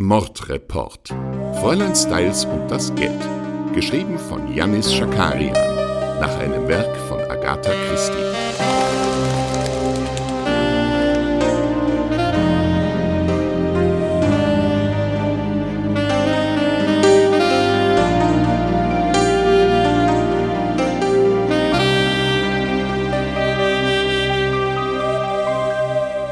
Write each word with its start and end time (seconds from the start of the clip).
Mordreport. 0.00 1.08
Fräulein 1.60 1.92
Styles 1.92 2.44
und 2.44 2.68
das 2.68 2.94
Geld. 2.94 3.20
Geschrieben 3.74 4.16
von 4.16 4.54
Yannis 4.54 4.94
Schakarian. 4.94 5.52
Nach 6.20 6.38
einem 6.38 6.68
Werk 6.68 6.96
von 7.08 7.18
Agatha 7.22 7.72
Christie. 7.88 8.12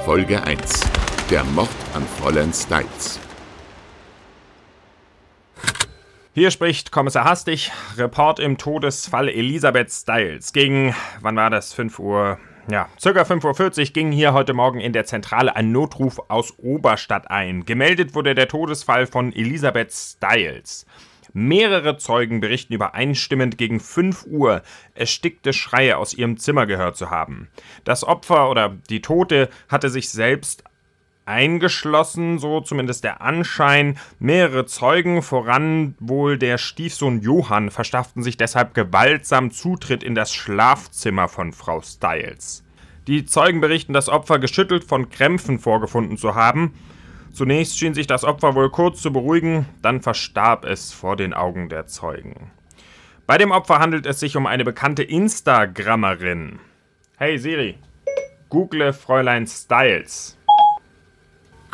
Folge 0.05 0.41
1. 0.41 0.81
Der 1.31 1.43
Mord 1.43 1.69
an 1.95 2.07
Fräulein 2.21 2.53
Styles. 2.53 3.26
Hier 6.37 6.51
spricht 6.51 6.93
Kommissar 6.93 7.25
Hastig, 7.25 7.73
Report 7.97 8.39
im 8.41 8.59
Todesfall 8.59 9.31
Elisabeth 9.31 9.91
Styles. 9.91 10.53
Gegen, 10.53 10.95
wann 11.23 11.35
war 11.35 11.49
das? 11.49 11.73
5 11.73 11.99
Uhr, 11.99 12.39
ja, 12.71 12.91
circa 13.01 13.23
5.40 13.23 13.79
Uhr 13.79 13.85
ging 13.95 14.13
hier 14.13 14.35
heute 14.35 14.53
Morgen 14.53 14.79
in 14.79 14.93
der 14.93 15.07
Zentrale 15.07 15.57
ein 15.57 15.73
Notruf 15.73 16.21
aus 16.29 16.59
Oberstadt 16.59 17.31
ein. 17.31 17.65
Gemeldet 17.65 18.15
wurde 18.15 18.35
der 18.35 18.49
Todesfall 18.49 19.07
von 19.07 19.33
Elisabeth 19.33 19.95
Styles. 19.95 20.85
Mehrere 21.33 21.97
Zeugen 21.97 22.41
berichten 22.41 22.75
übereinstimmend 22.75 23.57
gegen 23.57 23.81
5 23.81 24.27
Uhr 24.27 24.61
erstickte 24.95 25.55
Schreie 25.55 25.97
aus 25.97 26.13
ihrem 26.13 26.37
Zimmer 26.37 26.67
gehört 26.67 26.99
zu 26.99 27.09
haben. 27.11 27.49
Das 27.85 28.05
Opfer 28.05 28.51
oder 28.51 28.77
die 28.91 29.01
Tote 29.01 29.49
hatte 29.71 29.89
sich 29.89 30.11
selbst 30.11 30.65
eingeschlossen, 31.27 32.39
so 32.39 32.61
zumindest 32.61 33.05
der 33.05 33.21
Anschein. 33.21 33.99
Mehrere 34.19 34.67
Zeugen, 34.67 35.23
voran 35.23 35.95
wohl 35.99 36.39
der 36.39 36.57
Stiefsohn 36.57 37.21
Johann, 37.21 37.71
verschafften 37.71 38.23
sich 38.23 38.37
deshalb 38.37 38.75
gewaltsam 38.75 39.51
Zutritt 39.51 40.03
in 40.03 40.15
das 40.15 40.33
Schlafzimmer 40.33 41.29
von 41.29 41.53
Frau 41.53 41.83
Styles. 41.83 42.65
Die 43.07 43.25
Zeugen 43.25 43.61
berichten, 43.61 43.93
das 43.93 44.09
Opfer 44.09 44.39
geschüttelt 44.39 44.85
von 44.85 45.11
Krämpfen 45.11 45.59
vorgefunden 45.59 46.17
zu 46.17 46.35
haben. 46.35 46.75
Zunächst 47.33 47.79
schien 47.79 47.95
sich 47.95 48.07
das 48.07 48.25
Opfer 48.25 48.55
wohl 48.55 48.71
kurz 48.71 49.03
zu 49.03 49.13
beruhigen, 49.13 49.67
dann 49.83 50.01
verstarb 50.01 50.65
es 50.65 50.93
vor 50.93 51.17
den 51.17 51.35
Augen 51.35 51.69
der 51.69 51.87
Zeugen. 51.87 52.51
Bei 53.27 53.39
dem 53.39 53.51
Opfer 53.51 53.81
handelt 53.81 54.07
es 54.07 54.21
sich 54.21 54.37
um 54.37 54.47
eine 54.47 54.65
bekannte 54.65 55.03
Instagrammerin. 55.03 56.61
Hey 57.17 57.39
Siri, 57.39 57.77
google 58.49 58.93
Fräulein 58.93 59.47
Styles. 59.47 60.36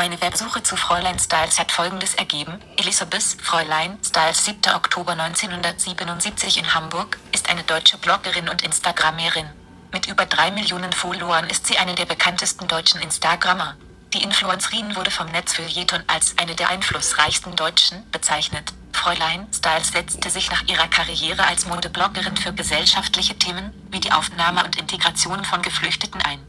Meine 0.02 0.20
Websuche 0.20 0.64
zu 0.64 0.76
Fräulein 0.76 1.20
Styles 1.20 1.60
hat 1.60 1.70
folgendes 1.70 2.14
ergeben. 2.14 2.58
Elisabeth 2.76 3.36
Fräulein 3.40 4.00
Styles 4.04 4.44
7. 4.44 4.74
Oktober 4.74 5.12
1977 5.12 6.58
in 6.58 6.74
Hamburg 6.74 7.20
ist 7.30 7.48
eine 7.48 7.62
deutsche 7.62 7.98
Bloggerin 7.98 8.48
und 8.48 8.62
Instagrammerin. 8.62 9.46
Mit 9.92 10.08
über 10.08 10.26
drei 10.26 10.50
Millionen 10.50 10.92
Followern 10.92 11.48
ist 11.48 11.68
sie 11.68 11.78
eine 11.78 11.94
der 11.94 12.06
bekanntesten 12.06 12.66
deutschen 12.66 13.00
Instagrammer. 13.00 13.76
Die 14.12 14.24
Influencerin 14.24 14.96
wurde 14.96 15.12
vom 15.12 15.28
Netzfeuilleton 15.28 16.02
als 16.08 16.36
eine 16.36 16.56
der 16.56 16.70
einflussreichsten 16.70 17.54
Deutschen 17.54 18.02
bezeichnet. 18.10 18.72
Fräulein 18.92 19.46
Styles 19.54 19.92
setzte 19.92 20.30
sich 20.30 20.50
nach 20.50 20.64
ihrer 20.66 20.88
Karriere 20.88 21.46
als 21.46 21.66
Modebloggerin 21.66 22.36
für 22.36 22.52
gesellschaftliche 22.52 23.38
Themen 23.38 23.72
wie 23.92 24.00
die 24.00 24.10
Aufnahme 24.10 24.64
und 24.64 24.74
Integration 24.74 25.44
von 25.44 25.62
Geflüchteten 25.62 26.20
ein. 26.22 26.40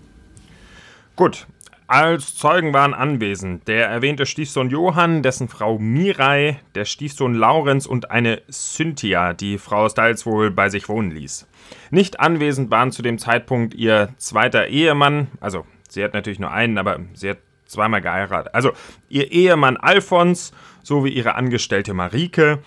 Gut, 1.16 1.46
als 1.88 2.36
Zeugen 2.36 2.74
waren 2.74 2.94
anwesend 2.94 3.68
der 3.68 3.88
erwähnte 3.88 4.26
Stiefsohn 4.26 4.70
Johann, 4.70 5.22
dessen 5.22 5.50
Frau 5.50 5.78
Mirai, 5.78 6.60
der 6.76 6.86
Stiefsohn 6.86 7.36
Laurenz 7.36 7.86
und 7.86 8.12
eine 8.12 8.42
Cynthia, 8.52 9.34
die 9.34 9.58
Frau 9.58 9.90
Styles 9.90 10.26
wohl 10.26 10.52
bei 10.52 10.70
sich 10.70 10.88
wohnen 10.90 11.12
ließ. 11.12 11.48
Nicht 11.92 12.20
anwesend 12.20 12.72
waren 12.72 12.92
zu 12.92 13.02
dem 13.02 13.18
Zeitpunkt 13.18 13.74
ihr 13.74 14.10
zweiter 14.18 14.68
Ehemann, 14.68 15.28
also 15.40 15.66
sie 15.90 16.04
hat 16.04 16.14
natürlich 16.14 16.40
nur 16.40 16.52
einen, 16.52 16.78
aber 16.78 17.00
sie 17.14 17.32
hat 17.32 17.38
zweimal 17.66 18.02
geheiratet. 18.02 18.54
Also 18.54 18.72
ihr 19.10 19.32
Ehemann 19.32 19.78
Alfons 19.78 20.54
sowie 20.84 21.10
ihre 21.10 21.36
Angestellte 21.36 21.94
Marike 21.94 22.60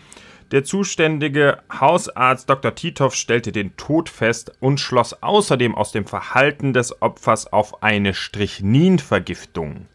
der 0.50 0.64
zuständige 0.64 1.62
Hausarzt 1.72 2.48
Dr. 2.48 2.74
Titov 2.74 3.14
stellte 3.14 3.52
den 3.52 3.76
Tod 3.76 4.08
fest 4.08 4.52
und 4.60 4.78
schloss 4.78 5.22
außerdem 5.22 5.74
aus 5.74 5.92
dem 5.92 6.06
Verhalten 6.06 6.72
des 6.72 7.02
Opfers 7.02 7.52
auf 7.52 7.82
eine 7.82 8.14
Strychnin-Vergiftung. 8.14 9.88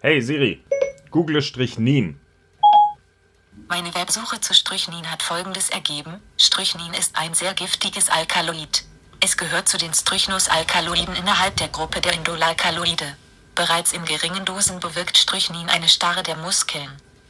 Hey 0.00 0.20
Siri, 0.20 0.62
google 1.10 1.40
Strychnin. 1.42 2.20
Meine 3.68 3.94
Websuche 3.94 4.40
zu 4.40 4.54
Strychnin 4.54 5.10
hat 5.10 5.22
folgendes 5.22 5.70
ergeben: 5.70 6.20
Strychnin 6.38 6.94
ist 6.94 7.16
ein 7.18 7.34
sehr 7.34 7.54
giftiges 7.54 8.08
Alkaloid. 8.08 8.84
Es 9.20 9.36
gehört 9.36 9.68
zu 9.68 9.78
den 9.78 9.92
Strychnos-Alkaloiden 9.92 11.16
innerhalb 11.16 11.56
der 11.56 11.68
Gruppe 11.68 12.00
der 12.00 12.12
Indolalkaloide. 12.12 13.16
Bereits 13.54 13.92
in 13.92 14.04
geringen 14.04 14.44
Dosen 14.44 14.78
bewirkt 14.78 15.18
Strychnin 15.18 15.68
eine 15.68 15.88
Starre 15.88 16.22
der 16.22 16.36
Muskeln. 16.36 16.88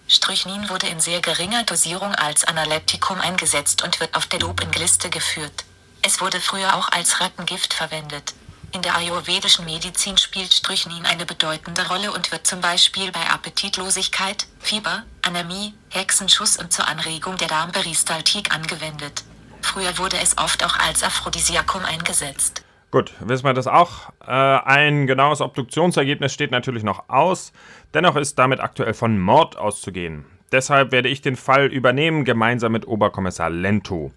Strychnin 0.09 0.71
wurde 0.71 0.87
in 0.87 1.01
sehr 1.01 1.21
geringer 1.21 1.65
Dosierung 1.65 2.15
als 2.15 2.45
Analeptikum 2.45 3.21
eingesetzt 3.21 3.83
und 3.85 4.01
wird 4.01 4.17
auf 4.17 4.27
der 4.27 4.39
Dopingliste 4.39 5.11
geführt. 5.11 5.65
Es 6.01 6.23
wurde 6.23 6.41
früher 6.41 6.77
auch 6.77 6.91
als 6.91 7.21
Rattengift 7.21 7.75
verwendet. 7.75 8.33
In 8.73 8.81
der 8.81 8.97
ayurvedischen 8.97 9.67
Medizin 9.67 10.17
spielt 10.17 10.53
Strychnin 10.53 11.05
eine 11.05 11.27
bedeutende 11.27 11.87
Rolle 11.89 12.11
und 12.13 12.33
wird 12.33 12.47
zum 12.47 12.63
Beispiel 12.63 13.13
bei 13.13 13.29
Appetitlosigkeit, 13.31 14.47
Fieber, 14.61 15.05
Anämie, 15.23 15.75
Hexenschuss 15.91 16.57
und 16.57 16.73
zur 16.73 16.87
Anregung 16.87 17.37
der 17.37 17.49
Darmperistaltik 17.49 18.55
angewendet. 18.55 19.25
Früher 19.61 19.99
wurde 19.99 20.19
es 20.19 20.39
oft 20.39 20.65
auch 20.65 20.77
als 20.77 21.03
Aphrodisiakum 21.03 21.85
eingesetzt. 21.85 22.63
Gut, 22.91 23.13
wissen 23.21 23.45
wir 23.45 23.53
das 23.53 23.67
auch. 23.67 24.11
Äh, 24.27 24.33
ein 24.33 25.07
genaues 25.07 25.43
Obduktionsergebnis 25.43 26.33
steht 26.33 26.51
natürlich 26.51 26.83
noch 26.83 27.09
aus. 27.09 27.53
Dennoch 27.93 28.17
ist 28.17 28.39
damit 28.39 28.61
aktuell 28.61 28.95
von 28.95 29.19
Mord 29.19 29.59
auszugehen. 29.59 30.25
Deshalb 30.53 30.93
werde 30.93 31.11
ich 31.11 31.21
den 31.21 31.37
Fall 31.37 31.67
übernehmen, 31.67 32.25
gemeinsam 32.25 32.73
mit 32.73 32.89
Oberkommissar 32.89 33.51
Lento. 33.51 34.13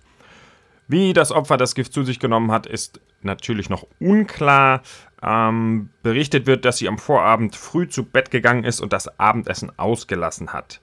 Wie 0.88 1.12
das 1.12 1.32
Opfer 1.32 1.58
das 1.58 1.76
Gift 1.76 1.94
zu 1.94 2.04
sich 2.04 2.20
genommen 2.20 2.52
hat, 2.52 2.66
ist 2.66 3.02
natürlich 3.22 3.70
noch 3.70 3.86
unklar. 4.00 4.82
Ähm, 5.22 5.90
berichtet 6.02 6.48
wird, 6.48 6.66
dass 6.66 6.78
sie 6.78 6.88
am 6.88 6.98
Vorabend 6.98 7.56
früh 7.56 7.88
zu 7.88 8.04
Bett 8.04 8.32
gegangen 8.32 8.64
ist 8.64 8.80
und 8.80 8.92
das 8.92 9.20
Abendessen 9.20 9.78
ausgelassen 9.78 10.54
hat. 10.54 10.82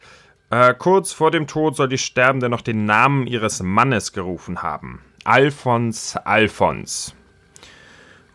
Äh, 0.50 0.74
kurz 0.74 1.12
vor 1.12 1.30
dem 1.30 1.46
Tod 1.46 1.76
soll 1.76 1.88
die 1.88 1.98
Sterbende 1.98 2.48
noch 2.48 2.62
den 2.62 2.84
Namen 2.84 3.26
ihres 3.26 3.62
Mannes 3.62 4.12
gerufen 4.12 4.62
haben. 4.62 5.00
Alfons 5.24 6.16
Alfons. 6.16 7.14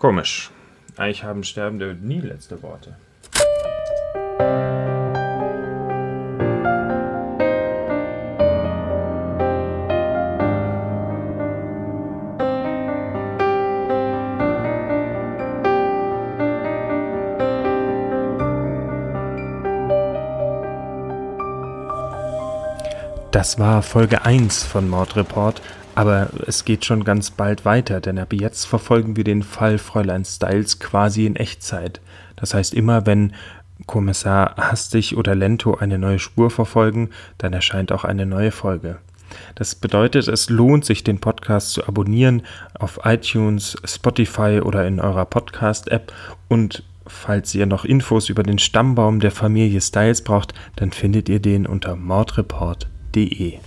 Komisch. 0.04 0.52
Eigentlich 0.98 1.24
haben 1.24 1.46
Sterbende 1.46 1.96
nie 1.96 2.20
letzte 2.20 2.62
Worte. 2.62 2.98
Das 23.32 23.58
war 23.58 23.82
Folge 23.82 24.26
1 24.26 24.64
von 24.64 24.90
Mordreport. 24.90 25.62
Aber 25.96 26.30
es 26.48 26.66
geht 26.66 26.86
schon 26.86 27.04
ganz 27.04 27.30
bald 27.32 27.66
weiter, 27.66 28.02
denn 28.02 28.18
ab 28.18 28.34
jetzt 28.34 28.66
verfolgen 28.66 29.16
wir 29.16 29.24
den 29.24 29.44
Fall 29.44 29.78
Fräulein 29.78 30.26
Styles 30.26 30.80
quasi 30.80 31.26
in 31.26 31.36
Echtzeit. 31.36 32.02
Das 32.36 32.54
heißt, 32.54 32.74
immer 32.74 33.06
wenn 33.06 33.34
Kommissar 33.86 34.56
Hastig 34.58 35.18
oder 35.18 35.36
Lento 35.36 35.76
eine 35.76 36.00
neue 36.00 36.20
Spur 36.20 36.50
verfolgen, 36.50 37.10
dann 37.38 37.54
erscheint 37.54 37.92
auch 37.92 38.04
eine 38.04 38.26
neue 38.26 38.52
Folge. 38.52 38.98
Das 39.56 39.76
bedeutet, 39.76 40.28
es 40.28 40.50
lohnt 40.50 40.86
sich, 40.86 41.04
den 41.04 41.20
Podcast 41.20 41.74
zu 41.74 41.88
abonnieren 41.88 42.44
auf 42.78 43.00
iTunes, 43.04 43.78
Spotify 43.84 44.62
oder 44.64 44.88
in 44.88 45.00
eurer 45.00 45.26
Podcast-App. 45.26 46.14
Und 46.48 46.84
falls 47.08 47.54
ihr 47.56 47.66
noch 47.66 47.86
Infos 47.86 48.30
über 48.30 48.44
den 48.44 48.60
Stammbaum 48.60 49.20
der 49.20 49.32
Familie 49.32 49.82
Styles 49.82 50.24
braucht, 50.24 50.54
dann 50.76 50.92
findet 50.92 51.30
ihr 51.30 51.40
den 51.40 51.66
unter 51.66 51.96
mordreport.de. 51.96 53.60